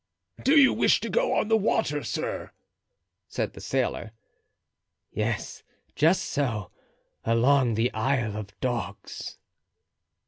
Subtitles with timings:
[0.43, 2.49] "Do you wish to go on the water, sir?"
[3.27, 4.13] said the sailor.
[5.11, 5.61] "Yes,
[5.95, 6.71] just so.
[7.23, 9.37] Along the Isle of Dogs."